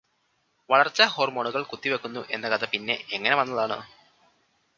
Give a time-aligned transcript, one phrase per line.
[0.69, 3.77] വളർച്ചാ ഹോർമോണുകൾ കുത്തിവെക്കുന്നു എന്ന കഥ പിന്നെ എങ്ങനെ വന്നതാണ്?